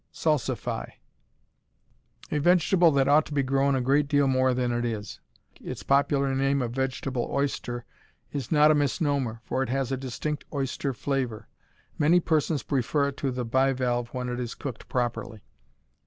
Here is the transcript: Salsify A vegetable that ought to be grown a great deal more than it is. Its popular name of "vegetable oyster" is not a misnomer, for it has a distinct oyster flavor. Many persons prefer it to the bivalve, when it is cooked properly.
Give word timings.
Salsify 0.11 0.93
A 2.31 2.39
vegetable 2.39 2.89
that 2.89 3.07
ought 3.07 3.23
to 3.27 3.35
be 3.35 3.43
grown 3.43 3.75
a 3.75 3.81
great 3.81 4.07
deal 4.07 4.27
more 4.27 4.51
than 4.51 4.71
it 4.71 4.83
is. 4.83 5.19
Its 5.63 5.83
popular 5.83 6.33
name 6.33 6.59
of 6.63 6.71
"vegetable 6.71 7.29
oyster" 7.31 7.85
is 8.31 8.51
not 8.51 8.71
a 8.71 8.73
misnomer, 8.73 9.41
for 9.43 9.61
it 9.61 9.69
has 9.69 9.91
a 9.91 9.97
distinct 9.97 10.43
oyster 10.51 10.91
flavor. 10.91 11.47
Many 11.99 12.19
persons 12.19 12.63
prefer 12.63 13.09
it 13.09 13.17
to 13.17 13.29
the 13.29 13.45
bivalve, 13.45 14.07
when 14.07 14.27
it 14.27 14.39
is 14.39 14.55
cooked 14.55 14.89
properly. 14.89 15.41